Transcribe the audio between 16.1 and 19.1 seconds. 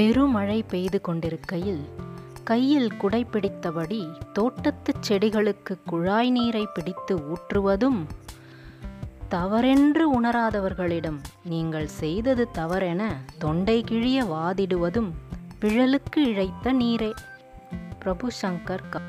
இழைத்த நீரே. பிரபு சங்கர் கா